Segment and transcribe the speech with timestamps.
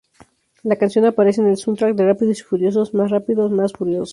[0.63, 4.09] La canción aparece en el soundtrack de Rápidos y Furiosos Más Rápidos, Más Furiosos.